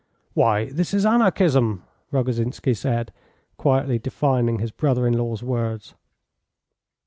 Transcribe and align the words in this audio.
"Why, 0.33 0.65
this 0.65 0.95
is 0.95 1.05
anarchism," 1.05 1.83
Rogozhinsky 2.11 2.73
said, 2.75 3.13
quietly 3.57 3.99
defining 3.99 4.57
his 4.57 4.71
brother 4.71 5.05
in 5.05 5.13
law's 5.13 5.43
words. 5.43 5.93